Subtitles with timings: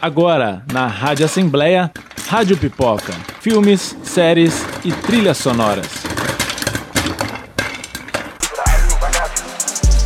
[0.00, 1.90] Agora, na Rádio Assembleia,
[2.28, 3.12] Rádio Pipoca.
[3.40, 4.54] Filmes, séries
[4.84, 5.88] e trilhas sonoras.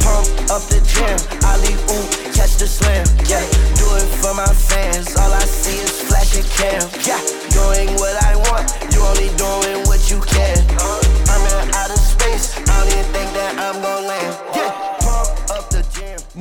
[0.02, 3.04] Pump up the gym, I leave ooh, catch the slam.
[3.28, 3.44] Yeah,
[3.76, 5.14] do it for my fans.
[5.16, 6.88] All I see is flashing cam.
[7.04, 7.20] Yeah,
[7.50, 8.21] doing what I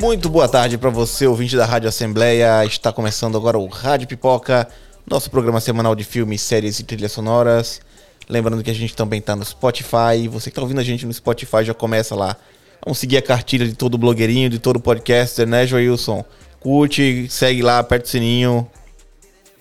[0.01, 2.65] Muito boa tarde para você, ouvinte da Rádio Assembleia.
[2.65, 4.67] Está começando agora o Rádio Pipoca,
[5.07, 7.79] nosso programa semanal de filmes, séries e trilhas sonoras.
[8.27, 10.27] Lembrando que a gente também está no Spotify.
[10.27, 12.35] Você que está ouvindo a gente no Spotify já começa lá.
[12.83, 16.25] Vamos seguir a cartilha de todo blogueirinho, de todo podcaster, né, Joilson?
[16.59, 18.67] Curte, segue lá, aperta o sininho.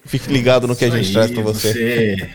[0.07, 2.16] Fique ligado no que a Isso gente aí, traz para você.
[2.16, 2.30] você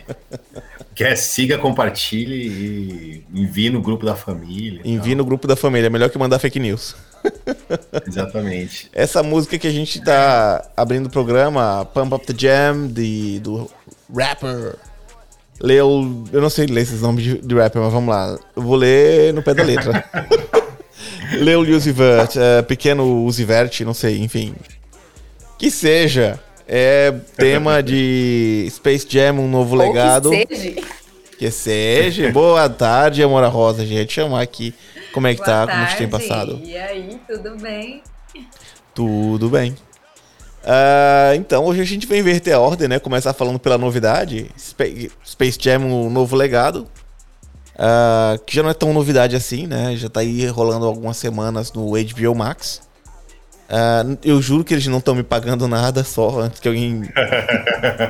[0.96, 4.80] quer, siga, compartilhe e envie no grupo da família.
[4.82, 6.96] Envie no grupo da família, é melhor que mandar fake news.
[8.08, 8.88] Exatamente.
[8.94, 13.70] Essa música que a gente tá abrindo o programa, Pump Up the Jam, de, do
[14.12, 14.74] rapper.
[15.60, 16.24] Leo.
[16.32, 18.38] Eu não sei ler esses nomes de, de rapper, mas vamos lá.
[18.56, 20.02] Eu vou ler no pé da letra.
[21.40, 24.54] Leo Uzi Vert, é, pequeno Uzi Vert, não sei, enfim.
[25.58, 26.40] Que seja.
[26.68, 30.32] É tema de Space Jam, um novo legado.
[30.32, 30.82] Ou que seja.
[31.38, 32.32] Que seja.
[32.32, 34.12] Boa tarde, Amora Rosa, gente.
[34.12, 34.74] Chamar aqui.
[35.12, 35.66] Como é que Boa tá?
[35.72, 36.26] Como que tem tarde.
[36.28, 36.60] passado?
[36.64, 38.02] E aí, tudo bem?
[38.94, 39.76] Tudo bem.
[40.64, 42.98] Ah, então, hoje a gente vai inverter a ordem, né?
[42.98, 44.50] Começar falando pela novidade.
[44.58, 44.84] Spa-
[45.24, 46.88] Space Jam, um novo legado.
[47.78, 49.94] Ah, que já não é tão novidade assim, né?
[49.96, 52.80] Já tá aí rolando algumas semanas no HBO Max.
[53.68, 57.02] Ah, eu juro que eles não estão me pagando nada, só antes que alguém.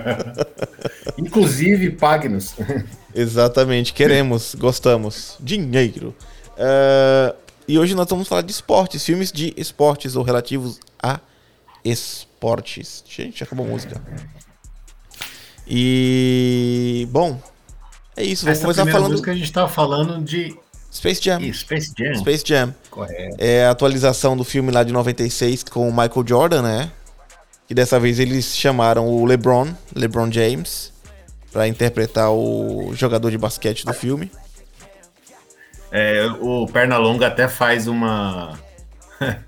[1.17, 2.55] Inclusive, pague-nos.
[3.15, 5.37] Exatamente, queremos, gostamos.
[5.41, 6.15] Dinheiro.
[6.59, 7.35] Ah,
[7.69, 11.19] e hoje nós vamos falar de esportes, filmes de esportes ou relativos a
[11.85, 13.03] esportes.
[13.09, 14.01] Gente, acabou a música.
[15.67, 17.09] E.
[17.11, 17.41] Bom,
[18.17, 18.45] é isso.
[18.45, 20.57] Vamos Essa começar primeira falando música a gente tava falando de
[20.97, 21.41] Space Jam.
[21.41, 22.15] Ih, Space Jam.
[22.15, 22.75] Space Jam.
[22.91, 23.37] Correto.
[23.39, 26.91] É a atualização do filme lá de 96 com o Michael Jordan, né?
[27.69, 30.93] Que dessa vez eles chamaram o LeBron, LeBron James,
[31.53, 34.31] pra interpretar o jogador de basquete do filme.
[35.93, 38.59] É, o Pernalonga até faz uma.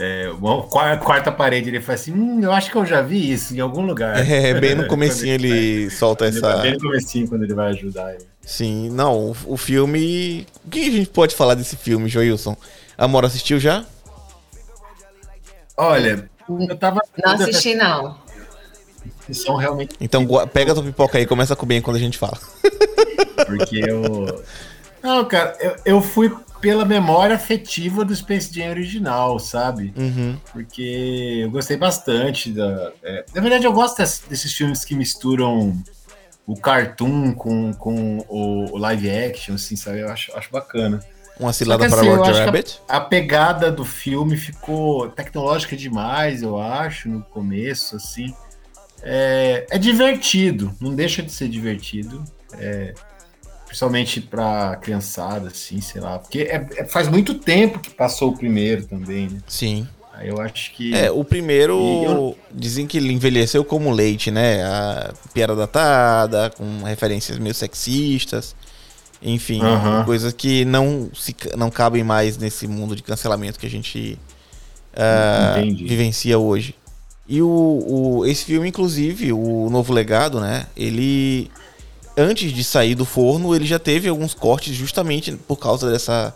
[0.00, 1.68] é, uma qua- quarta parede.
[1.68, 4.18] Ele faz assim: hum, eu acho que eu já vi isso em algum lugar.
[4.28, 6.62] É, bem no comecinho Quando ele solta Ele tá essa.
[6.62, 8.24] bem no comecinho quando ele vai ajudar ele.
[8.42, 10.46] Sim, não, o, o filme.
[10.66, 12.56] O que a gente pode falar desse filme, Joilson?
[12.98, 13.84] Amor assistiu já?
[15.76, 16.28] Olha,
[16.68, 17.00] eu tava.
[17.24, 18.18] Não assisti, não.
[19.32, 22.18] São realmente Então pega a tua pipoca aí e começa a comer enquanto a gente
[22.18, 22.36] fala.
[23.46, 24.42] Porque eu.
[25.02, 29.92] Não, cara, eu, eu fui pela memória afetiva do Space Jam original, sabe?
[29.96, 30.36] Uhum.
[30.52, 32.92] Porque eu gostei bastante da.
[33.02, 35.74] é, na verdade, eu gosto des- desses filmes que misturam
[36.46, 40.00] o cartoon com, com o, o live action, assim, sabe?
[40.00, 41.00] Eu acho, acho bacana.
[41.38, 42.80] Uma cilada que, para assim, Roger Rabbit.
[42.86, 48.34] A, a pegada do filme ficou tecnológica demais, eu acho, no começo, assim.
[49.02, 52.22] É, é divertido, não deixa de ser divertido.
[52.58, 52.92] é,
[53.70, 56.18] principalmente pra criançada, assim, sei lá.
[56.18, 59.38] Porque é- é- faz muito tempo que passou o primeiro também, né?
[59.46, 59.86] Sim.
[60.12, 60.92] Aí eu acho que.
[60.92, 61.72] É, o primeiro
[62.04, 64.64] eu- dizem que ele envelheceu como leite, né?
[64.64, 68.56] A piada datada, com referências meio sexistas.
[69.22, 70.04] Enfim, Aham.
[70.04, 74.18] coisas que não, se, não cabem mais nesse mundo de cancelamento que a gente
[75.56, 75.86] Entendi.
[75.86, 76.74] vivencia hoje.
[77.28, 77.46] E o,
[78.18, 80.66] o- esse filme, inclusive, o Novo Legado, né?
[80.76, 81.48] Ele,
[82.20, 86.34] antes de sair do forno, ele já teve alguns cortes justamente por causa dessa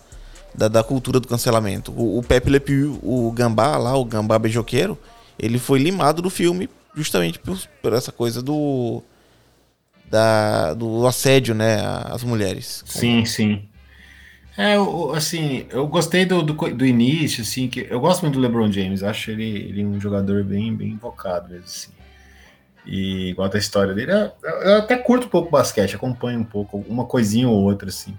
[0.55, 1.93] da, da cultura do cancelamento.
[1.93, 4.99] O, o Pepe Le Pew, o Gambá lá, o Gambá beijoqueiro,
[5.39, 9.03] ele foi limado do filme justamente por, por essa coisa do
[10.11, 12.83] da, do assédio, né, às mulheres.
[12.87, 13.63] Sim, sim.
[14.57, 18.41] É, o- assim, eu gostei do, do, do início, assim, que eu gosto muito do
[18.41, 21.89] LeBron James, acho ele, ele um jogador bem, bem invocado mesmo, assim.
[22.87, 26.85] E igual a história dele, eu, eu até curto um pouco basquete, acompanho um pouco,
[26.89, 28.15] uma coisinha ou outra, assim.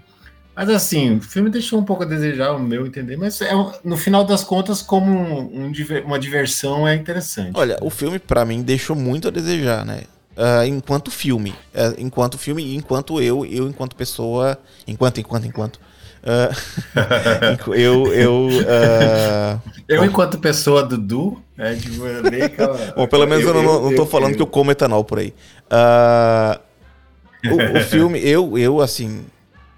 [0.56, 3.50] Mas assim, o filme deixou um pouco a desejar, o meu entender, mas é,
[3.84, 5.72] no final das contas, como um- um
[6.06, 7.52] uma diversão, é interessante.
[7.54, 10.04] Olha, o filme pra mim deixou muito a desejar, né?
[10.36, 15.80] Ah, enquanto filme, Ah, enquanto filme enquanto eu, eu enquanto pessoa, enquanto, enquanto, enquanto.
[17.52, 19.58] Enqu- eu, eu, ah,
[19.88, 21.74] eu, enquanto pessoa Dudu, é
[22.28, 22.76] bem aquela...
[22.96, 25.32] Bom, pelo menos eu, não, não tô falando que eu como etanol por aí.
[25.70, 26.60] Ah,
[27.44, 29.24] o, o filme, eu, eu, assim,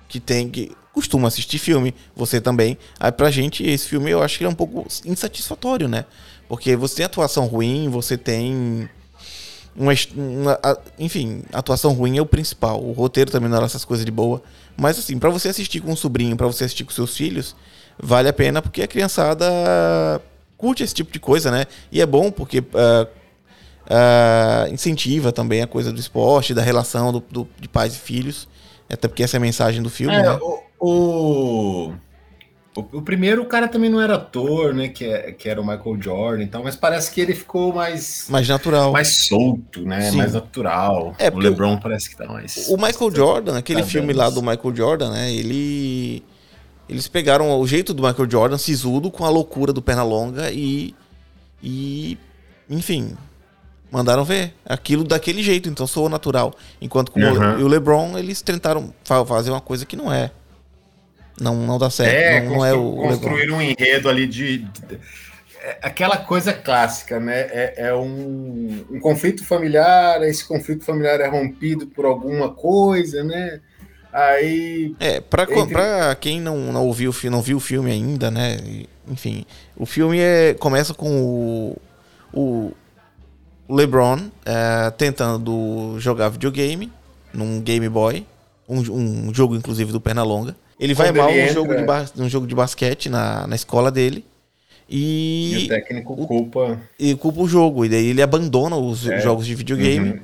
[0.08, 0.72] que tem que.
[0.92, 2.76] Costumo assistir filme, você também.
[2.98, 6.04] Aí pra gente, esse filme eu acho que é um pouco insatisfatório, né?
[6.48, 8.88] Porque você tem atuação ruim, você tem
[9.76, 10.58] uma, uma,
[10.98, 12.82] enfim, atuação ruim é o principal.
[12.82, 14.42] O roteiro também não era essas coisas de boa.
[14.78, 17.56] Mas assim, para você assistir com um sobrinho, para você assistir com seus filhos,
[18.00, 19.44] vale a pena porque a criançada
[20.56, 21.66] curte esse tipo de coisa, né?
[21.90, 22.64] E é bom porque uh,
[23.88, 28.48] uh, incentiva também a coisa do esporte, da relação do, do, de pais e filhos.
[28.88, 30.38] Até porque essa é a mensagem do filme, é, né?
[30.40, 31.92] o, o...
[32.78, 34.86] O, o, primeiro, o cara também não era ator, né?
[34.86, 38.26] Que, é, que era o Michael Jordan e tal, mas parece que ele ficou mais.
[38.28, 38.92] Mais natural.
[38.92, 40.10] Mais solto, né?
[40.10, 40.16] Sim.
[40.16, 41.12] Mais natural.
[41.18, 42.68] É, o LeBron o, parece que tá mais.
[42.68, 45.32] O Michael Jordan, aquele tá filme lá do Michael Jordan, né?
[45.32, 46.22] Ele.
[46.88, 50.94] Eles pegaram o jeito do Michael Jordan, sisudo, com a loucura do Pernalonga e.
[51.60, 52.16] E.
[52.70, 53.16] Enfim.
[53.90, 56.54] Mandaram ver aquilo daquele jeito, então soou natural.
[56.80, 57.62] Enquanto com uhum.
[57.62, 60.30] o, o LeBron, eles tentaram fazer uma coisa que não é.
[61.40, 62.14] Não, não dá certo.
[62.14, 64.98] É, não, não é o, construir um enredo ali de, de,
[65.60, 67.40] é aquela coisa clássica, né?
[67.50, 73.60] É, é um, um, conflito familiar, esse conflito familiar é rompido por alguma coisa, né?
[74.12, 74.94] Aí.
[74.98, 75.66] É, pra, entre...
[75.66, 78.56] pra quem não, não ouviu, não viu o filme ainda, né?
[79.06, 79.44] Enfim,
[79.76, 81.76] o filme é, começa com o,
[82.32, 82.72] o
[83.68, 86.90] LeBron é, tentando jogar videogame
[87.32, 88.26] num Game Boy,
[88.68, 88.78] um,
[89.28, 90.56] um jogo inclusive do Pernalonga.
[90.78, 94.24] Ele vai mal no jogo, de jogo de basquete na, na escola dele.
[94.88, 96.80] E, e o técnico o, culpa.
[96.98, 97.84] E culpa o jogo.
[97.84, 99.20] E daí ele abandona os é.
[99.20, 100.20] jogos de videogame uhum.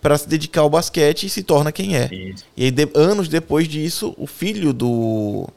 [0.00, 2.08] para se dedicar ao basquete e se torna quem é.
[2.12, 2.44] Isso.
[2.56, 5.48] E aí, de, anos depois disso, o filho do,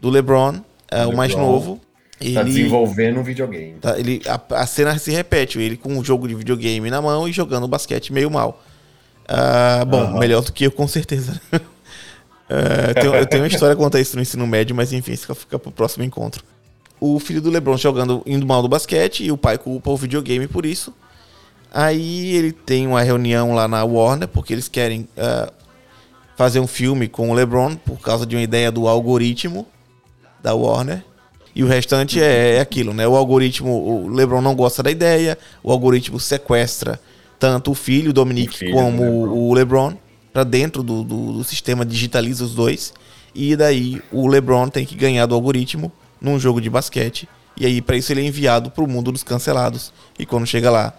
[0.00, 0.60] do LeBron,
[0.90, 1.80] é, o, mais novo.
[2.18, 3.74] Tá ele, desenvolvendo um videogame.
[3.80, 7.28] Tá, ele, a, a, cena se repete, ele com um jogo de videogame na mão
[7.28, 8.62] e jogando basquete meio mal.
[9.24, 10.18] Uh, bom, uhum.
[10.18, 11.40] melhor do que eu, com certeza.
[12.48, 15.12] É, eu, tenho, eu tenho uma história a contar isso no ensino médio, mas enfim,
[15.12, 16.42] isso fica pro próximo encontro.
[17.00, 20.46] O filho do LeBron jogando, indo mal no basquete, e o pai culpa o videogame
[20.46, 20.94] por isso.
[21.72, 25.52] Aí ele tem uma reunião lá na Warner, porque eles querem uh,
[26.36, 29.66] fazer um filme com o LeBron, por causa de uma ideia do algoritmo
[30.42, 31.02] da Warner.
[31.54, 33.06] E o restante é, é aquilo, né?
[33.06, 37.00] O algoritmo, o LeBron não gosta da ideia, o algoritmo sequestra
[37.38, 39.94] tanto o filho, Dominique, o filho como o LeBron
[40.34, 42.92] para dentro do, do, do, sistema, digitaliza os dois.
[43.32, 47.28] E daí o LeBron tem que ganhar do algoritmo num jogo de basquete.
[47.56, 49.92] E aí, para isso, ele é enviado para o mundo dos cancelados.
[50.18, 50.92] E quando chega lá,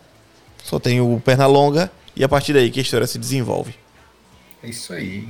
[0.64, 1.92] só tem o perna longa.
[2.16, 3.76] E a partir daí que a história se desenvolve.
[4.64, 5.28] É isso aí.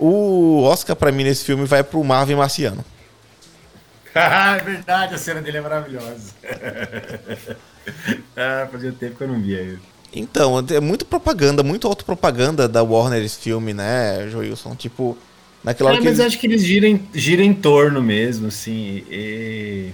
[0.00, 2.84] O Oscar, para mim, nesse filme vai pro Marvin Marciano.
[4.12, 6.32] é verdade, a cena dele é maravilhosa.
[8.36, 9.93] ah, fazia tempo que eu não via ele.
[10.14, 14.76] Então, é muito propaganda, muito autopropaganda da Warner esse filme, né, Joilson?
[14.76, 15.18] Tipo,
[15.62, 16.20] naquela é, mas eles...
[16.20, 19.02] acho que eles giram, giram em torno mesmo, assim.
[19.10, 19.90] E...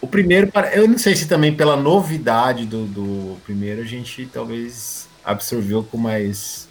[0.00, 5.06] O primeiro, eu não sei se também pela novidade do, do primeiro a gente talvez
[5.22, 6.66] absorveu com mais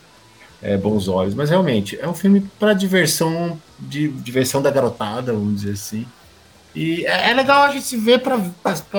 [0.61, 5.61] é, bons olhos, mas realmente é um filme para diversão, de diversão da garotada, vamos
[5.61, 6.07] dizer assim.
[6.75, 8.39] E é, é legal a gente ver para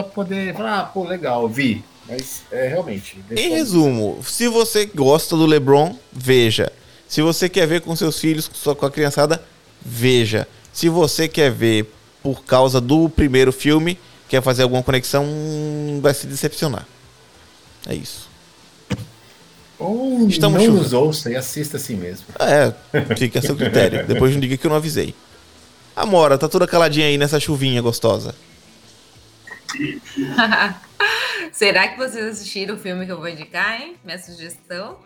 [0.04, 3.16] poder falar, ah, pô, legal, vi, mas é realmente.
[3.30, 6.72] Em resumo, se você gosta do LeBron, veja.
[7.08, 9.42] Se você quer ver com seus filhos, com a criançada,
[9.80, 10.46] veja.
[10.72, 11.92] Se você quer ver
[12.22, 13.98] por causa do primeiro filme,
[14.28, 15.24] quer fazer alguma conexão,
[16.02, 16.86] vai se decepcionar.
[17.88, 18.28] É isso.
[19.78, 22.26] Ou Estamos não nos ouça e assista assim mesmo.
[22.38, 22.72] É,
[23.16, 24.06] fica a seu critério.
[24.06, 25.14] Depois não diga que eu não avisei.
[25.96, 28.34] Amora, tá toda caladinha aí nessa chuvinha gostosa.
[31.52, 33.96] Será que vocês assistiram o filme que eu vou indicar, hein?
[34.04, 34.98] Minha sugestão.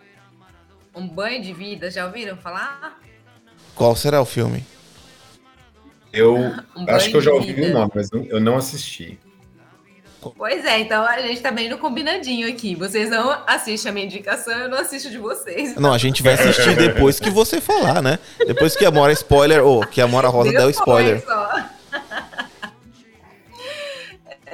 [0.93, 2.99] Um banho de vida, já ouviram falar?
[3.73, 4.63] Qual será o filme?
[6.13, 6.35] Eu
[6.75, 9.19] um acho que eu já ouvi o nome, mas eu não assisti.
[10.37, 12.75] Pois é, então a gente tá bem no combinadinho aqui.
[12.75, 15.75] Vocês não assistem a minha indicação, eu não assisto de vocês.
[15.75, 18.17] Não, a gente vai assistir depois que você falar, né?
[18.47, 21.23] Depois que a Mora spoiler, ou que a Mora Rosa der o spoiler.
[21.23, 21.44] Só.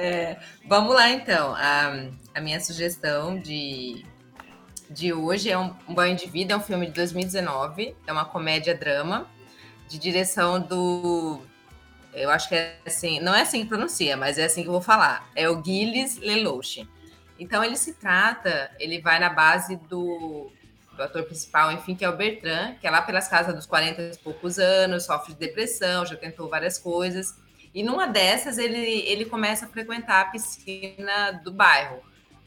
[0.02, 1.54] É, Vamos lá, então.
[1.54, 4.04] A, a minha sugestão de,
[4.90, 8.24] de hoje é um, um Banho de Vida, é um filme de 2019, é uma
[8.24, 9.28] comédia-drama,
[9.88, 11.40] de direção do.
[12.12, 14.72] Eu acho que é assim, não é assim que pronuncia, mas é assim que eu
[14.72, 15.30] vou falar.
[15.36, 16.88] É o Gilles Lelouch.
[17.38, 20.50] Então ele se trata, ele vai na base do,
[20.96, 24.02] do ator principal, enfim, que é o Bertrand, que é lá pelas casas dos 40
[24.02, 27.34] e poucos anos, sofre de depressão, já tentou várias coisas.
[27.74, 28.76] E numa dessas ele,
[29.06, 32.00] ele começa a frequentar a piscina do bairro,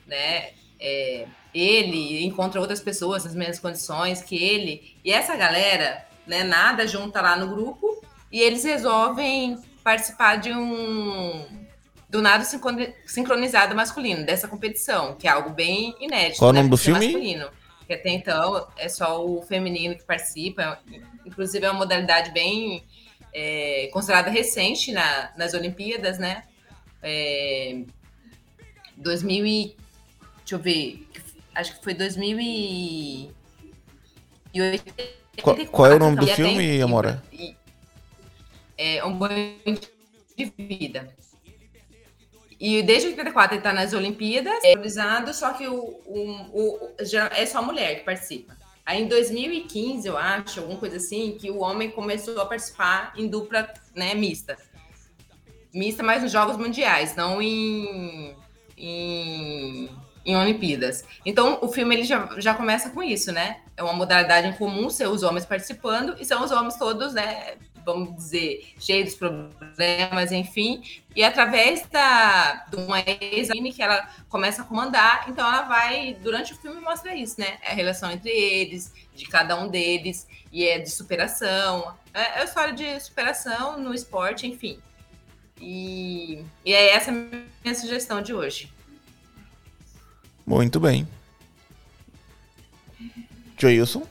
[0.06, 0.52] né?
[0.80, 6.86] É, ele encontra outras pessoas nas mesmas condições que ele, e essa galera, né, nada
[6.86, 11.46] junta lá no grupo, e eles resolvem participar de um
[12.10, 12.46] do nado
[13.06, 16.40] sincronizado masculino, dessa competição, que é algo bem inédito.
[16.40, 17.08] Qual né, o nome do por ser filme?
[17.08, 17.50] Masculino,
[17.88, 20.80] que até então é só o feminino que participa,
[21.26, 22.84] inclusive é uma modalidade bem
[23.38, 26.44] é, considerada recente na, nas Olimpíadas, né?
[27.04, 27.82] É,
[28.96, 29.76] 2000 e,
[30.40, 31.06] deixa eu ver,
[31.54, 33.30] acho que foi 2000 e...
[34.54, 35.14] e 84,
[35.44, 37.22] Qual, qual é o nome do filme, Amora?
[37.34, 37.56] e-
[38.78, 39.58] É um banho
[40.38, 41.14] de vida.
[42.58, 45.76] E desde 84 ele tá nas Olimpíadas, é só que o,
[46.06, 46.96] o, o-
[47.36, 48.56] é só mulher que participa.
[48.86, 53.28] Aí em 2015, eu acho, alguma coisa assim, que o homem começou a participar em
[53.28, 54.58] dupla né, mista.
[55.74, 58.36] Mista, mas nos Jogos Mundiais, não em,
[58.78, 59.90] em,
[60.24, 61.04] em Olimpíadas.
[61.26, 63.62] Então o filme ele já, já começa com isso, né?
[63.76, 67.56] É uma modalidade em comum ser os homens participando, e são os homens todos, né?
[67.86, 70.82] Vamos dizer, cheios de problemas, enfim.
[71.16, 76.54] E através da, de uma ex que ela começa a comandar, então ela vai, durante
[76.54, 77.60] o filme, mostra isso, né?
[77.64, 81.96] A relação entre eles, de cada um deles, e é de superação.
[82.14, 84.80] É, é a história de superação no esporte, enfim.
[85.62, 88.74] E, e é essa a minha sugestão de hoje.
[90.46, 91.08] Muito bem.
[93.58, 94.08] Joilson?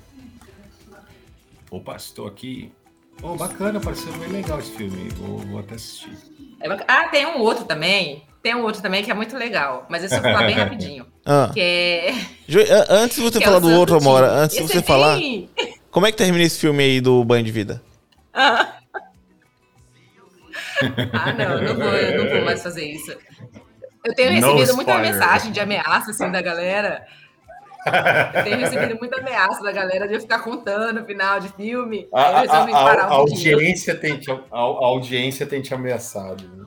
[1.70, 2.72] Opa, estou aqui.
[3.22, 5.08] Oh, bacana, pareceu bem legal esse filme.
[5.16, 6.10] Vou, vou até assistir.
[6.60, 8.22] É bac- ah, tem um outro também.
[8.42, 11.06] Tem um outro também que é muito legal, mas esse eu vou falar bem rapidinho.
[11.24, 12.10] Ah, Que é.
[12.74, 13.96] A- antes de você que é falar do Santo outro.
[13.96, 15.48] Amora, antes de você é falar, bem-
[15.90, 17.82] como é que termina esse filme aí do Banho de Vida?
[18.34, 18.74] Ah.
[21.12, 23.12] Ah, não, não vou, eu não vou mais fazer isso.
[24.04, 25.12] Eu tenho No recebido muita spoiler.
[25.14, 27.06] mensagem de ameaça assim da galera.
[28.34, 32.08] Eu tenho recebido muita ameaça da galera de eu ficar contando o final de filme.
[32.12, 36.48] A, Aí a- a- a um audiência tem te, a, a audiência tem te ameaçado.
[36.48, 36.64] né?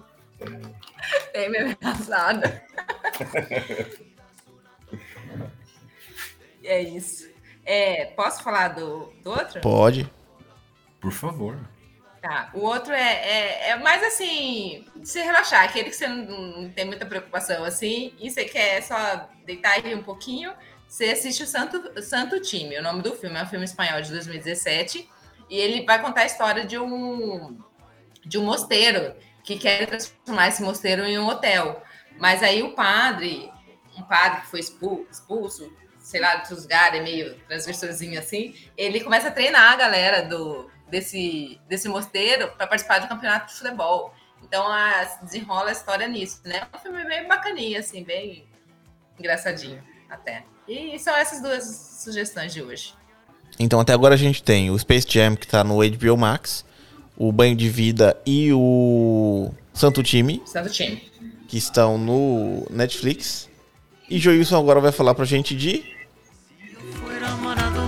[1.34, 2.42] Tem me ameaçado.
[6.64, 7.30] é isso.
[7.66, 9.62] É, posso falar do, do outro?
[9.62, 10.10] Pode.
[11.02, 11.58] Por favor.
[12.22, 12.50] Tá.
[12.54, 16.26] O outro é, é, é mais assim, se relaxar, aquele que você não,
[16.62, 20.52] não tem muita preocupação assim, e você quer só deitar e rir um pouquinho,
[20.88, 22.78] você assiste o Santo, Santo Time.
[22.78, 25.10] O nome do filme é um filme espanhol de 2017,
[25.50, 27.60] e ele vai contar a história de um,
[28.26, 31.82] de um mosteiro que quer transformar esse mosteiro em um hotel.
[32.18, 33.52] Mas aí o padre,
[33.98, 39.28] um padre que foi expul- expulso, sei lá, dos lugares, meio transgressorzinho assim, ele começa
[39.28, 44.14] a treinar a galera do, desse, desse mosteiro para participar do campeonato de futebol.
[44.44, 46.68] Então a, se desenrola a história nisso, né?
[46.72, 48.48] É um filme bem bacaninho, assim, bem
[49.18, 50.46] engraçadinho até.
[50.68, 51.64] E são essas duas
[52.04, 52.94] sugestões de hoje.
[53.60, 56.66] Então até agora a gente tem o Space Jam que tá no HBO Max,
[57.16, 61.02] o Banho de Vida e o Santo Time, Santo Time.
[61.48, 63.50] que estão no Netflix.
[64.10, 65.84] E Joilson agora vai falar pra gente de.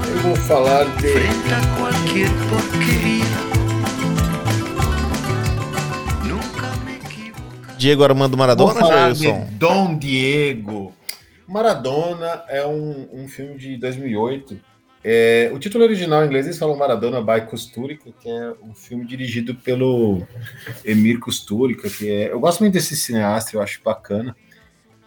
[0.07, 1.09] Eu vou falar de.
[7.77, 9.47] Diego Armando Maradona, Joilson?
[9.53, 10.93] Dom Diego.
[11.49, 14.59] Maradona é um, um filme de 2008.
[15.03, 19.03] É, o título original em inglês eles falam Maradona by Kusturica, que é um filme
[19.03, 20.21] dirigido pelo
[20.85, 22.31] Emir Kusturica, que é...
[22.31, 24.35] Eu gosto muito desse cineasta, eu acho bacana.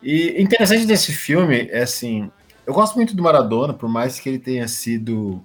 [0.02, 2.28] E interessante desse filme é assim,
[2.66, 5.40] eu gosto muito do Maradona, por mais que ele tenha sido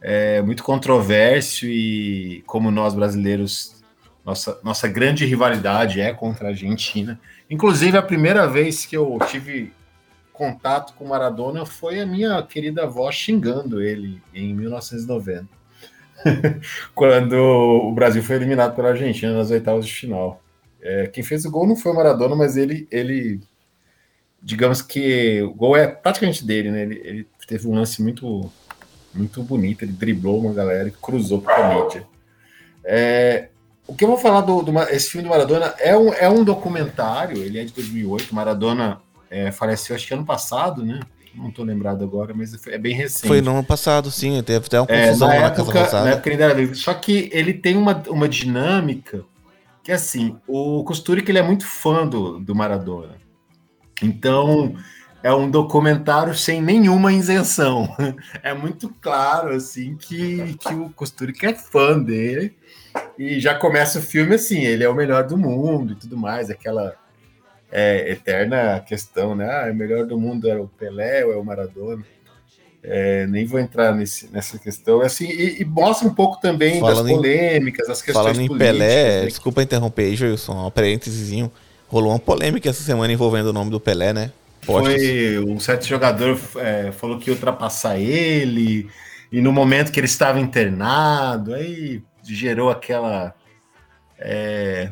[0.00, 3.82] é, muito controverso e como nós brasileiros,
[4.24, 7.20] nossa, nossa grande rivalidade é contra a Argentina.
[7.50, 9.76] Inclusive, a primeira vez que eu tive
[10.38, 15.48] contato com Maradona foi a minha querida avó xingando ele em 1990.
[16.94, 20.40] Quando o Brasil foi eliminado pela Argentina nas oitavas de final.
[20.80, 23.40] É, quem fez o gol não foi o Maradona, mas ele, ele
[24.40, 26.82] digamos que o gol é praticamente dele, né?
[26.82, 28.50] Ele, ele teve um lance muito,
[29.12, 32.06] muito bonito, ele driblou uma galera e cruzou para a mídia.
[32.84, 33.48] É,
[33.88, 36.44] o que eu vou falar do, do esse filme do Maradona é um, é um
[36.44, 41.00] documentário, ele é de 2008, Maradona é, faleceu acho que ano passado, né?
[41.34, 43.28] Não tô lembrado agora, mas é bem recente.
[43.28, 44.42] Foi no ano passado, sim.
[44.42, 46.74] Teve até uma É, confusão na, lá na Casa época, na era vivo.
[46.74, 49.24] Só que ele tem uma, uma dinâmica
[49.84, 53.16] que, assim, o Costurica ele é muito fã do, do Maradona.
[54.02, 54.74] Então,
[55.22, 57.88] é um documentário sem nenhuma isenção.
[58.42, 62.56] É muito claro, assim, que, que o Costurica é fã dele.
[63.18, 66.50] E já começa o filme assim, ele é o melhor do mundo e tudo mais,
[66.50, 66.96] aquela
[67.70, 69.46] é, eterna questão, né?
[69.50, 72.04] Ah, o melhor do mundo era o Pelé ou é o Maradona?
[72.82, 75.00] É, nem vou entrar nesse, nessa questão.
[75.00, 78.46] Assim, e, e mostra um pouco também Falando das em- polêmicas, as questões Falando em
[78.46, 78.78] políticas.
[78.78, 79.26] Pelé, né?
[79.26, 81.30] desculpa interromper aí, Joilson, um parênteses.
[81.88, 84.30] Rolou uma polêmica essa semana envolvendo o nome do Pelé, né?
[84.64, 84.94] Postos.
[84.94, 88.88] Foi um certo jogador é, falou que ia ultrapassar ele,
[89.32, 93.34] e no momento que ele estava internado, aí gerou aquela.
[94.18, 94.90] é,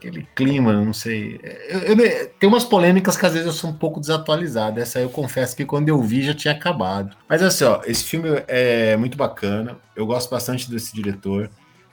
[0.00, 1.38] aquele clima, não sei.
[1.68, 4.80] Eu- eu- tem umas polêmicas que às vezes eu sou um pouco desatualizado.
[4.80, 7.14] Essa eu confesso que quando eu vi já tinha acabado.
[7.28, 9.76] Mas assim, ó, esse filme é muito bacana.
[9.94, 11.50] Eu gosto bastante desse diretor.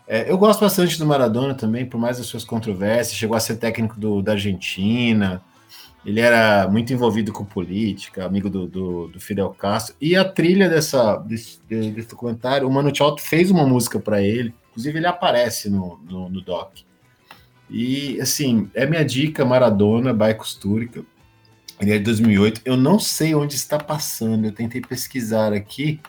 [0.08, 3.18] É, eu gosto bastante do Maradona também, por mais as suas controvérsias.
[3.18, 5.42] Chegou a ser técnico do- da Argentina.
[6.06, 9.94] Ele era muito envolvido com política, amigo do, do, do Fidel Castro.
[10.00, 14.54] E a trilha dessa, desse, desse documentário, o Mano Chao fez uma música para ele.
[14.72, 16.70] Inclusive, ele aparece no, no, no doc.
[17.70, 21.04] E, assim, é minha dica, Maradona, by Costurica.
[21.80, 22.62] Ele é de 2008.
[22.66, 24.46] Eu não sei onde está passando.
[24.46, 26.00] Eu tentei pesquisar aqui.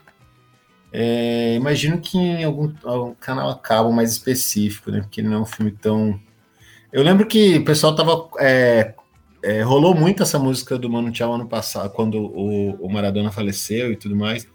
[0.92, 5.00] É, imagino que em algum, algum canal a cabo mais específico, né?
[5.00, 6.18] Porque ele não é um filme tão...
[6.92, 8.28] Eu lembro que o pessoal tava...
[8.38, 8.94] é,
[9.42, 13.92] é, rolou muito essa música do Mano Chao ano passado, quando o, o Maradona faleceu
[13.92, 14.48] e tudo mais.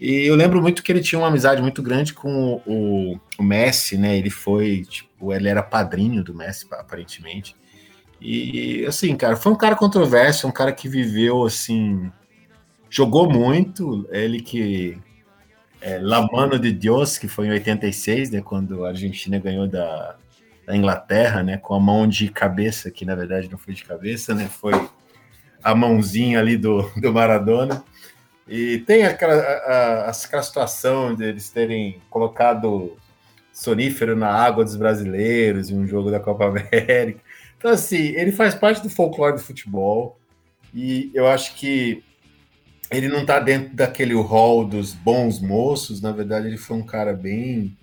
[0.00, 3.42] E eu lembro muito que ele tinha uma amizade muito grande com o, o, o
[3.42, 4.16] Messi, né?
[4.16, 7.56] Ele foi, tipo, ele era padrinho do Messi, aparentemente.
[8.20, 12.10] E, assim, cara, foi um cara controverso, um cara que viveu, assim,
[12.88, 14.06] jogou muito.
[14.10, 14.98] Ele que.
[15.80, 18.40] É, La Mano de Dios, que foi em 86, né?
[18.40, 20.16] Quando a Argentina ganhou da,
[20.66, 21.58] da Inglaterra, né?
[21.58, 24.48] Com a mão de cabeça, que na verdade não foi de cabeça, né?
[24.48, 24.72] Foi
[25.62, 27.84] a mãozinha ali do, do Maradona.
[28.48, 32.96] E tem aquela, a, a, aquela situação de eles terem colocado
[33.56, 36.44] sonífero na água dos brasileiros em um jogo da Copa
[36.74, 37.20] América.
[37.56, 40.18] Então, assim, ele faz parte do folclore do futebol
[40.74, 42.04] e eu acho que
[42.90, 46.02] ele não está dentro daquele hall dos bons moços.
[46.02, 47.74] Na verdade, ele foi um cara bem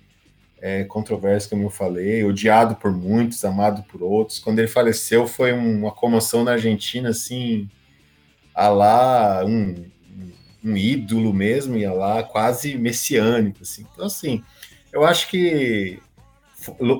[0.60, 4.38] é, controverso, como eu falei, odiado por muitos, amado por outros.
[4.38, 7.68] Quando ele faleceu, foi uma comoção na Argentina, assim,
[8.54, 9.74] a lá um,
[10.64, 13.84] um ídolo mesmo, ia lá quase messiânico, assim.
[13.92, 14.40] Então, assim,
[14.94, 15.98] eu acho que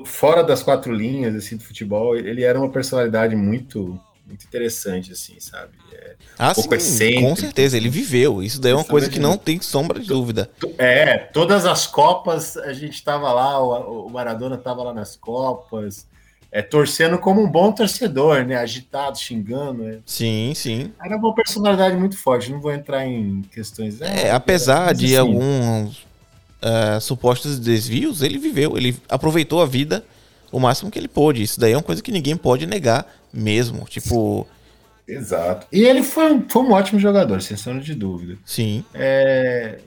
[0.05, 5.39] fora das quatro linhas assim do futebol, ele era uma personalidade muito muito interessante, assim,
[5.39, 5.73] sabe?
[5.93, 8.41] É, ah, um pouco sim, com certeza, ele viveu.
[8.41, 10.49] Isso daí é uma coisa que não tem sombra de dúvida.
[10.79, 16.07] É, todas as Copas a gente estava lá, o, o Maradona estava lá nas Copas,
[16.51, 18.55] é, torcendo como um bom torcedor, né?
[18.55, 19.83] Agitado, xingando.
[19.83, 19.99] Né?
[20.07, 20.91] Sim, sim.
[21.03, 22.51] Era uma personalidade muito forte.
[22.51, 24.01] Não vou entrar em questões.
[24.01, 26.03] É, apesar de assim, alguns
[26.65, 30.03] uh, supostos desvios, ele viveu, ele aproveitou a vida
[30.51, 31.43] o máximo que ele pôde.
[31.43, 33.85] Isso daí é uma coisa que ninguém pode negar mesmo.
[33.85, 34.47] Tipo.
[35.07, 35.67] Exato.
[35.71, 38.37] E ele foi um, foi um ótimo jogador, sem sombra de dúvida.
[38.43, 38.83] Sim.
[38.93, 39.79] É,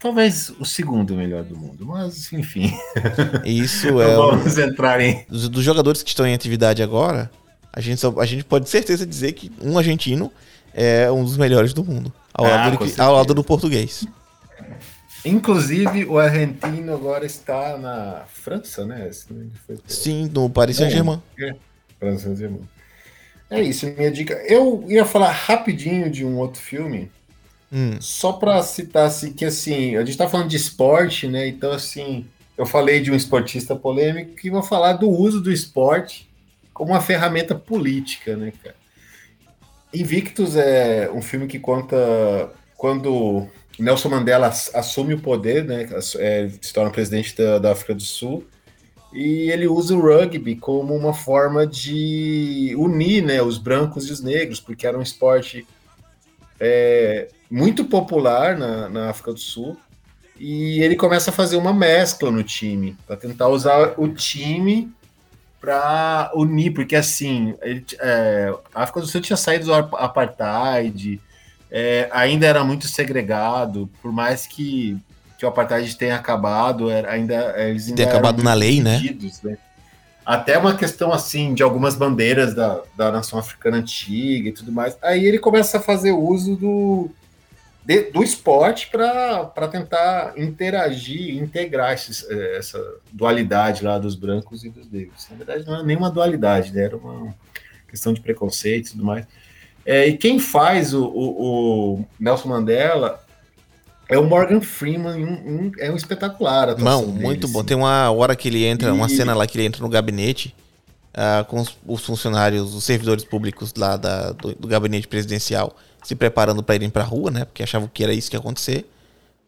[0.00, 2.72] talvez o segundo melhor do mundo, mas enfim.
[3.44, 4.16] Isso é.
[4.16, 5.24] Vamos entrar em.
[5.28, 7.30] Dos, dos, jogadores que estão em atividade agora,
[7.72, 10.32] a gente, só, a gente pode certeza dizer que um argentino
[10.72, 12.12] é um dos melhores do mundo.
[12.32, 14.04] Ao, ah, lado, do, ao lado do português.
[15.24, 19.10] Inclusive, o argentino agora está na França, né?
[19.86, 21.22] Sim, no Paris Saint-Germain.
[21.38, 21.54] É,
[21.98, 22.68] França Saint-Germain.
[23.50, 24.34] É isso, minha dica.
[24.46, 27.10] Eu ia falar rapidinho de um outro filme,
[27.72, 28.00] hum.
[28.00, 31.48] só para citar assim, que assim, a gente tá falando de esporte, né?
[31.48, 36.28] Então, assim, eu falei de um esportista polêmico e vou falar do uso do esporte
[36.72, 38.76] como uma ferramenta política, né, cara?
[39.92, 43.46] Invictus é um filme que conta quando
[43.78, 48.46] Nelson Mandela assume o poder, né, é, se torna presidente da, da, África do Sul,
[49.12, 54.20] e ele usa o rugby como uma forma de unir né, os brancos e os
[54.20, 55.66] negros, porque era um esporte
[56.58, 59.76] é, muito popular na, na, África do Sul,
[60.38, 64.92] e ele começa a fazer uma mescla no time, para tentar usar o time
[65.60, 71.20] para unir, porque assim, ele, é, a África do Sul tinha saído do apartheid,
[71.76, 74.96] é, ainda era muito segregado, por mais que,
[75.36, 79.02] que o apartheid tenha acabado, era, ainda eles ainda Tem acabado na lei, né?
[79.42, 79.58] né?
[80.24, 84.96] Até uma questão assim de algumas bandeiras da, da nação africana antiga e tudo mais.
[85.02, 87.10] Aí ele começa a fazer uso do,
[87.84, 92.24] de, do esporte para tentar interagir, integrar esses,
[92.56, 92.80] essa
[93.12, 95.26] dualidade lá dos brancos e dos negros.
[95.28, 96.84] Na verdade, não é nenhuma dualidade, né?
[96.84, 97.34] era uma
[97.88, 99.26] questão de preconceito e tudo mais.
[99.86, 103.22] É, e quem faz o, o, o, Nelson Mandela
[104.08, 106.76] é o Morgan Freeman, um, um, é um espetacular.
[106.78, 107.58] Não, muito dele, bom.
[107.60, 107.68] Assim.
[107.68, 108.92] Tem uma hora que ele entra, e...
[108.92, 110.54] uma cena lá que ele entra no gabinete
[111.14, 116.14] uh, com os, os, funcionários, os servidores públicos lá da, do, do gabinete presidencial se
[116.14, 117.44] preparando para irem para a rua, né?
[117.44, 118.86] Porque achavam que era isso que ia acontecer.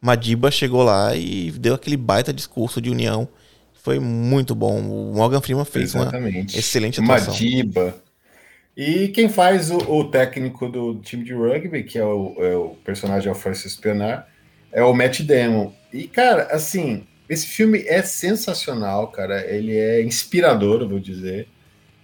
[0.01, 3.29] Madiba chegou lá e deu aquele baita discurso de união.
[3.75, 4.81] Foi muito bom.
[4.81, 6.55] O Morgan Freeman fez Exatamente.
[6.55, 7.35] uma excelente atuação.
[7.35, 7.95] Madiba.
[8.77, 12.69] E quem faz o, o técnico do time de rugby, que é o, é o
[12.85, 14.29] personagem é Pienaar,
[14.71, 15.73] é o Matt Damon.
[15.91, 19.41] E, cara, assim, esse filme é sensacional, cara.
[19.51, 21.49] Ele é inspirador, eu vou dizer.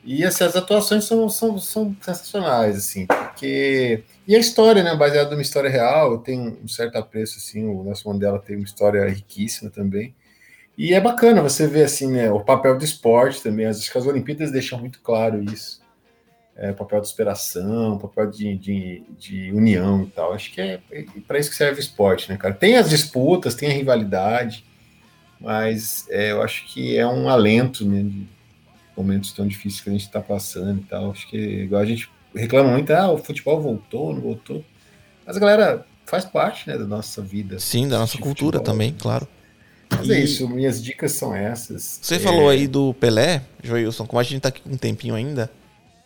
[0.05, 4.03] E assim, as atuações são, são, são sensacionais, assim, porque.
[4.27, 4.97] E a história, né?
[4.97, 7.67] Baseada numa história real, tem um certo apreço, assim.
[7.67, 10.15] O Nelson Mandela tem uma história riquíssima também.
[10.77, 12.33] E é bacana você ver, assim, né?
[12.33, 13.67] O papel do esporte também.
[13.67, 15.83] Acho que as Olimpíadas deixam muito claro isso.
[16.55, 20.35] É, papel de superação, papel de, de, de união e tal.
[20.35, 22.53] Acho que é, é para isso que serve o esporte, né, cara?
[22.53, 24.65] Tem as disputas, tem a rivalidade,
[25.41, 28.03] mas é, eu acho que é um alento, né?
[28.03, 28.27] De
[28.97, 31.11] momentos tão difíceis que a gente está passando e tal.
[31.11, 34.65] Acho que igual a gente reclama muito, ah, o futebol voltou, não voltou.
[35.27, 37.59] Mas a galera faz parte, né, da nossa vida.
[37.59, 38.75] Sim, da nossa cultura futebol.
[38.75, 39.27] também, claro.
[39.91, 40.17] Mas é e...
[40.17, 41.99] é isso, minhas dicas são essas.
[42.03, 42.19] Você é...
[42.19, 45.51] falou aí do Pelé, Joilson, como a gente tá aqui com um tempinho ainda,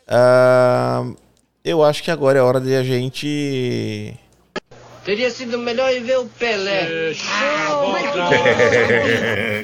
[0.09, 1.17] Uh,
[1.65, 4.15] eu acho que agora é hora de a gente.
[5.05, 7.13] Teria sido melhor ir ver o Pelé.
[7.29, 7.71] Ah,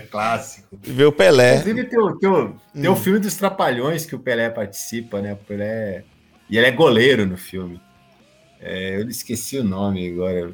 [0.11, 0.79] Clássico.
[0.81, 1.57] Ver o Pelé.
[1.57, 2.93] Inclusive tem o, tem, o, tem hum.
[2.93, 5.33] o filme dos Trapalhões que o Pelé participa, né?
[5.33, 6.05] O Pelé.
[6.49, 7.81] E ele é goleiro no filme.
[8.61, 10.53] É, eu esqueci o nome agora.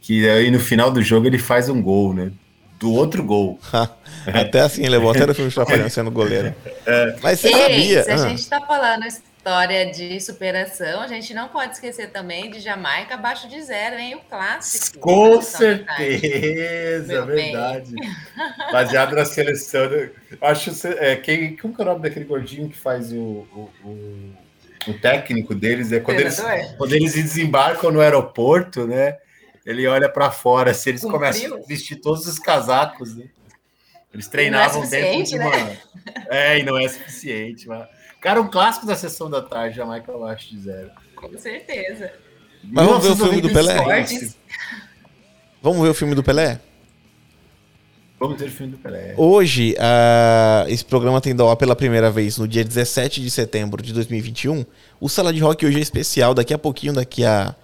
[0.00, 2.32] Que aí no final do jogo ele faz um gol, né?
[2.82, 3.60] Do outro gol.
[4.26, 6.52] Até assim, ele levou até no filme dos Trapalhões sendo goleiro.
[6.84, 7.16] É.
[7.22, 8.02] Mas você Ei, sabia.
[8.02, 8.28] Se a ah.
[8.28, 13.48] gente tá falando história de superação, a gente não pode esquecer também de Jamaica abaixo
[13.48, 14.16] de zero, hein?
[14.16, 14.98] O clássico.
[14.98, 17.94] Com certeza, verdade.
[18.72, 19.88] Baseado na seleção.
[20.40, 24.32] Acho é, quem, como é o nome daquele gordinho que faz o, o, o,
[24.88, 25.92] o técnico deles?
[25.92, 26.42] É quando eles,
[26.76, 29.18] quando eles desembarcam no aeroporto, né?
[29.64, 33.26] Ele olha para fora, se eles começam a vestir todos os casacos, né?
[34.12, 35.50] Eles treinavam é dentro de uma.
[35.50, 35.78] Né?
[36.28, 37.86] É, e não é suficiente, mas.
[38.20, 40.90] Cara, um clássico da sessão da tarde, Jamaica abaixo de zero.
[41.14, 42.12] Com certeza.
[42.64, 43.76] Mas vamos ver o filme do Pelé?
[45.62, 46.60] Vamos ver o filme do Pelé?
[48.18, 49.14] Vamos ver o filme do Pelé.
[49.16, 53.92] Hoje, uh, esse programa tem ao pela primeira vez no dia 17 de setembro de
[53.92, 54.64] 2021.
[55.00, 57.54] O Sala de Rock hoje é especial, daqui a pouquinho, daqui a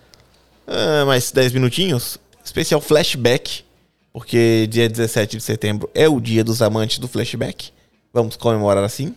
[0.68, 2.18] uh, mais 10 minutinhos.
[2.44, 3.64] Especial flashback,
[4.12, 7.70] porque dia 17 de setembro é o dia dos amantes do flashback.
[8.12, 9.14] Vamos comemorar assim.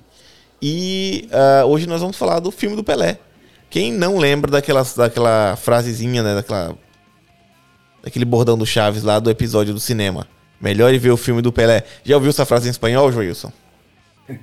[0.61, 3.17] E uh, hoje nós vamos falar do filme do Pelé.
[3.69, 6.35] Quem não lembra daquela, daquela frasezinha, né?
[6.35, 6.77] Daquela,
[8.03, 10.27] daquele bordão do Chaves lá do episódio do cinema.
[10.59, 11.83] Melhor ir ver o filme do Pelé.
[12.03, 13.51] Já ouviu essa frase em espanhol, Joilson?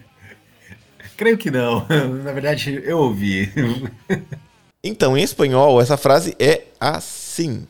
[1.16, 1.87] Creio que não.
[2.25, 3.53] Na verdade, eu ouvi.
[4.83, 7.67] então, em espanhol, essa frase é assim.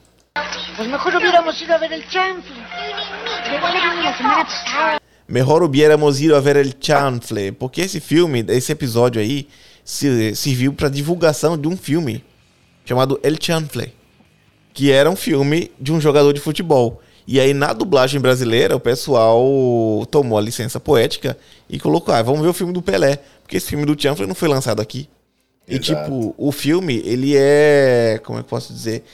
[0.78, 2.54] Mejor hubiéramos ido a ver el chanfle.
[5.26, 7.52] Mejor hubiéramos ido a ver el chanfle.
[7.52, 9.48] Porque esse filme, esse episódio aí,
[9.84, 12.22] serviu para divulgação de um filme
[12.84, 13.94] chamado El Chanfle.
[14.74, 17.02] Que era um filme de um jogador de futebol.
[17.26, 22.42] E aí, na dublagem brasileira, o pessoal tomou a licença poética e colocou: ah, vamos
[22.42, 23.18] ver o filme do Pelé.
[23.42, 25.08] Porque esse filme do Chanfle não foi lançado aqui.
[25.68, 28.20] E, tipo, o filme, ele é.
[28.24, 29.04] Como é que eu posso dizer?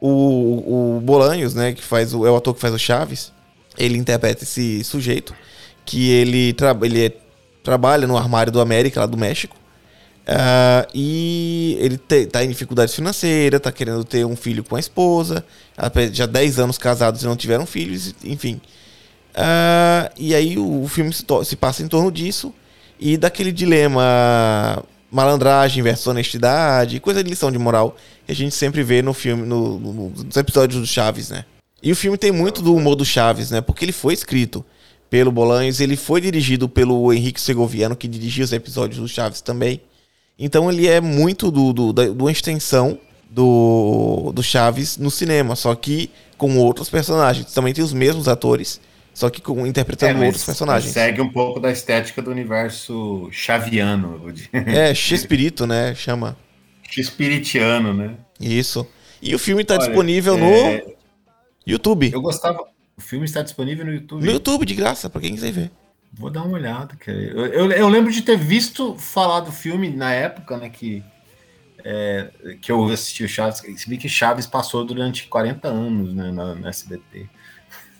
[0.00, 3.32] O, o Bolanhos, né, que faz o, é o ator que faz o Chaves,
[3.78, 5.34] ele interpreta esse sujeito
[5.84, 7.12] que ele, tra ele é,
[7.62, 9.56] trabalha no armário do América, lá do México.
[10.22, 14.80] Uh, e ele te, tá em dificuldades financeiras, tá querendo ter um filho com a
[14.80, 15.44] esposa.
[16.12, 18.60] Já 10 anos casados e não tiveram filhos, enfim.
[19.34, 22.54] Uh, e aí o, o filme se, se, passa em torno disso
[23.00, 27.94] e daquele dilema malandragem versus honestidade, coisa de lição de moral
[28.24, 31.44] que a gente sempre vê no filme, no, no, nos episódios do Chaves, né?
[31.82, 33.60] E o filme tem muito do humor do Chaves, né?
[33.60, 34.64] Porque ele foi escrito
[35.10, 35.80] pelo Bolanhos.
[35.80, 39.82] Ele foi dirigido pelo Henrique Segoviano, que dirigiu os episódios do Chaves também.
[40.38, 42.98] Então ele é muito do, do, da, uma extensão
[43.28, 47.52] do, do Chaves no cinema, só que com outros personagens.
[47.52, 48.80] Também tem os mesmos atores,
[49.14, 50.92] só que com, interpretando é, outros personagens.
[50.92, 54.32] Segue um pouco da estética do universo chaviano.
[54.52, 55.94] É, X-Espírito, né?
[55.94, 56.36] Chama.
[56.88, 58.16] X-Espiritiano, né?
[58.40, 58.86] Isso.
[59.20, 60.38] E o filme está disponível é...
[60.38, 60.92] no
[61.66, 62.10] YouTube.
[62.12, 62.64] Eu gostava,
[62.96, 64.24] o filme está disponível no YouTube.
[64.24, 65.70] No YouTube, de graça, para quem quiser ver.
[66.12, 67.16] Vou dar uma olhada, cara.
[67.16, 70.68] Eu, eu, eu, lembro de ter visto falar do filme na época, né?
[70.68, 71.02] Que,
[71.84, 73.62] é, que eu assisti o Chaves.
[73.76, 77.28] Se bem que Chaves passou durante 40 anos né, na, na SBT.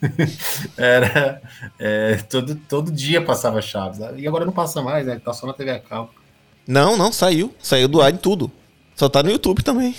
[0.77, 1.41] Era.
[1.79, 4.01] É, todo, todo dia passava Chaves.
[4.17, 5.21] E agora não passa mais, né?
[5.25, 6.11] Tá só na TV a cabo.
[6.67, 7.55] Não, não, saiu.
[7.61, 8.51] Saiu do ar em tudo.
[8.97, 9.95] Só tá no YouTube também.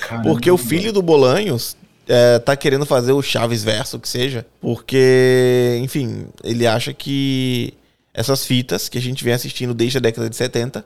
[0.00, 0.28] Caramba.
[0.28, 1.76] Porque o filho do Bolanhos
[2.08, 7.74] é, tá querendo fazer o Chaves verso, que seja, porque, enfim, ele acha que
[8.14, 10.84] essas fitas que a gente vem assistindo desde a década de 70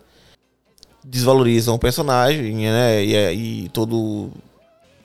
[1.04, 3.04] desvalorizam o personagem, né?
[3.04, 4.30] E, e todo,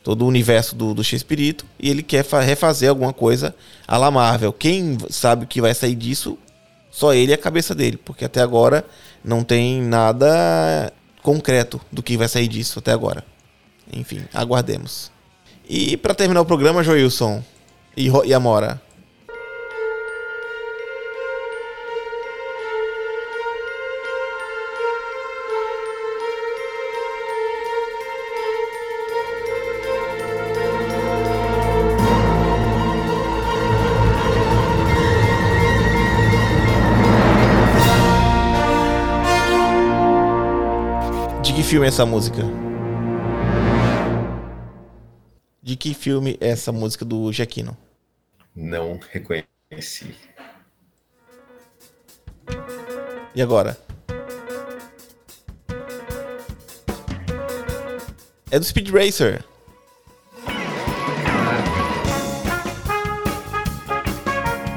[0.07, 1.65] todo o universo do, do X-Espírito.
[1.77, 3.53] E ele quer fa- refazer alguma coisa
[3.85, 4.53] à la Marvel.
[4.53, 6.37] Quem sabe o que vai sair disso?
[6.89, 7.97] Só ele e a cabeça dele.
[7.97, 8.85] Porque até agora
[9.21, 13.21] não tem nada concreto do que vai sair disso até agora.
[13.91, 15.11] Enfim, aguardemos.
[15.67, 17.43] E pra terminar o programa, Joilson
[17.97, 18.81] e, e Amora.
[41.67, 42.43] Filme é essa música?
[45.61, 47.75] De que filme é essa música do Jaquino?
[48.55, 50.15] Não reconheci.
[53.35, 53.77] E agora?
[58.49, 59.43] É do Speed Racer.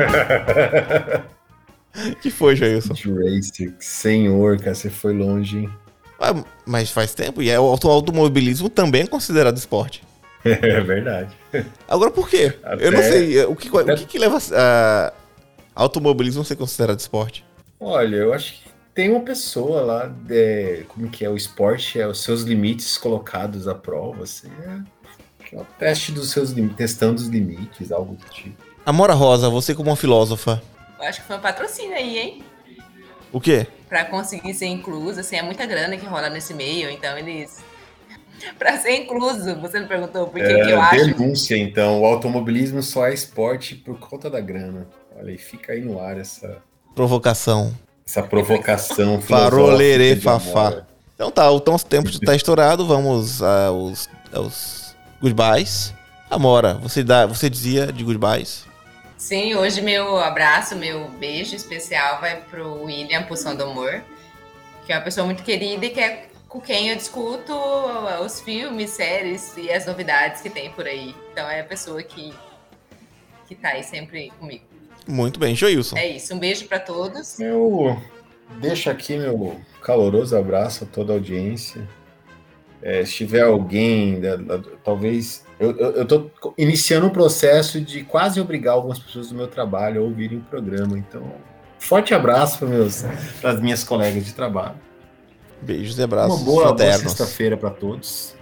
[2.20, 2.94] que foi, Jailson?
[2.94, 5.70] Racer, senhor, cara, você foi longe, hein?
[6.30, 7.42] Ah, mas faz tempo.
[7.42, 10.02] E é, o auto- automobilismo também é considerado esporte.
[10.44, 11.36] É verdade.
[11.86, 12.56] Agora por quê?
[12.62, 13.38] Até- Eu não sei.
[13.40, 15.12] é, O que, o que, que leva a
[15.74, 17.44] automobilismo a ser considerado esporte?
[17.78, 21.28] Olha, eu acho que tem uma pessoa lá, é, como que é?
[21.30, 24.24] O esporte é os seus limites colocados à prova.
[24.24, 28.56] Assim, é, é o teste dos seus limites, testando os limites, algo do tipo.
[28.86, 30.62] Amora Rosa, você como uma filósofa.
[30.98, 32.44] Eu acho que foi um patrocínio aí, hein?
[33.30, 33.66] O quê?
[33.90, 37.58] Pra conseguir ser incluso, assim, é muita grana que rola nesse meio, então eles.
[38.58, 41.04] pra ser incluso, você não perguntou por que, É, que eu acho.
[41.06, 42.00] denúncia, então.
[42.00, 44.86] O automobilismo só é esporte por conta da grana.
[45.18, 46.58] Olha aí, fica aí no ar essa,
[46.94, 47.74] Provocação.
[48.06, 50.84] essa provocação Farolerê, fafá.
[51.16, 52.86] Então tá, o então, o tempo tá estourado.
[52.86, 55.92] Vamos aos, aos goodbyes.
[56.30, 58.64] Amora, você, dá, você dizia de goodbyes.
[59.20, 64.02] Sim, hoje meu abraço, meu beijo especial vai pro William Poção do Amor,
[64.86, 67.52] que é uma pessoa muito querida e que é com quem eu discuto
[68.24, 71.14] os filmes, séries e as novidades que tem por aí.
[71.30, 72.32] Então é a pessoa que,
[73.46, 74.64] que tá aí sempre comigo.
[75.06, 75.98] Muito bem, Joilson.
[75.98, 77.38] É isso, um beijo pra todos.
[77.38, 78.00] Eu
[78.58, 81.86] deixo aqui meu caloroso abraço a toda a audiência.
[82.80, 84.18] É, se tiver alguém,
[84.82, 85.44] talvez.
[85.60, 90.00] Eu, eu, eu tô iniciando um processo de quase obrigar algumas pessoas do meu trabalho
[90.00, 90.98] a ouvirem o programa.
[90.98, 91.22] Então,
[91.78, 92.58] forte abraço
[93.40, 94.76] para as minhas colegas de trabalho.
[95.60, 98.34] Beijos e abraços Uma boa, boa sexta-feira para todos.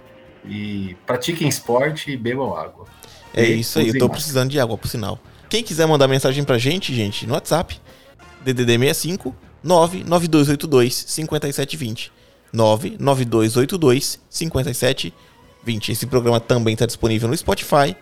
[0.45, 2.85] E pratiquem esporte e bebam água.
[3.33, 4.13] É E isso aí, eu tô máscara.
[4.13, 5.19] precisando de água, por sinal.
[5.49, 7.77] Quem quiser mandar mensagem pra gente, gente, no WhatsApp,
[8.45, 12.13] DDD 65 99282 5720.
[12.53, 15.13] 99282 5720.
[15.67, 17.95] Esse programa também tá disponível no Spotify.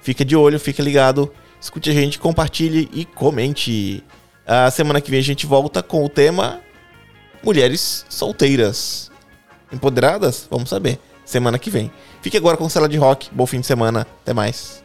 [0.00, 4.02] Fica de olho, fica ligado, escute a gente, compartilhe e comente.
[4.46, 6.60] A semana que vem a gente volta com o tema
[7.42, 9.10] Mulheres solteiras.
[9.72, 10.46] Empoderadas?
[10.50, 10.98] Vamos saber.
[11.24, 11.90] Semana que vem.
[12.20, 13.28] Fique agora com Sala de Rock.
[13.32, 14.06] Bom fim de semana.
[14.22, 14.81] Até mais.